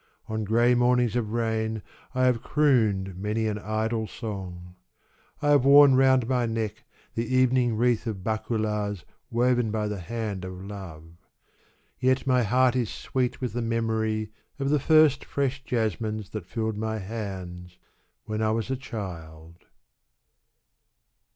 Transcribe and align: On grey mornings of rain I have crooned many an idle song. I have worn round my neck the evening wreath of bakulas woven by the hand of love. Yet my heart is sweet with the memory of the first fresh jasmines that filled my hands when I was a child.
On 0.27 0.45
grey 0.45 0.73
mornings 0.73 1.15
of 1.15 1.31
rain 1.31 1.83
I 2.15 2.23
have 2.25 2.41
crooned 2.41 3.15
many 3.15 3.45
an 3.45 3.59
idle 3.59 4.07
song. 4.07 4.73
I 5.43 5.51
have 5.51 5.63
worn 5.63 5.93
round 5.93 6.27
my 6.27 6.47
neck 6.47 6.85
the 7.13 7.27
evening 7.35 7.75
wreath 7.77 8.07
of 8.07 8.23
bakulas 8.23 9.05
woven 9.29 9.69
by 9.69 9.87
the 9.87 9.99
hand 9.99 10.43
of 10.43 10.53
love. 10.59 11.03
Yet 11.99 12.25
my 12.25 12.41
heart 12.41 12.75
is 12.75 12.89
sweet 12.89 13.41
with 13.41 13.53
the 13.53 13.61
memory 13.61 14.31
of 14.57 14.71
the 14.71 14.79
first 14.79 15.23
fresh 15.23 15.63
jasmines 15.63 16.31
that 16.31 16.47
filled 16.47 16.77
my 16.77 16.97
hands 16.97 17.77
when 18.25 18.41
I 18.41 18.49
was 18.49 18.71
a 18.71 18.75
child. 18.77 19.65